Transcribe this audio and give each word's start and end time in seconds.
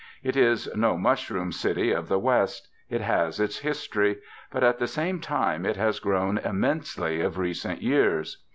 It 0.23 0.35
is 0.35 0.67
no 0.75 0.97
mushroom 0.97 1.51
city 1.51 1.91
of 1.91 2.07
the 2.07 2.17
West, 2.17 2.69
it 2.89 3.01
has 3.01 3.39
its 3.39 3.59
history; 3.59 4.17
but 4.51 4.63
at 4.63 4.79
the 4.79 4.87
same 4.87 5.19
time 5.21 5.63
it 5.63 5.75
has 5.75 5.99
grown 5.99 6.39
immensely 6.39 7.21
of 7.21 7.37
recent 7.37 7.83
years. 7.83 8.43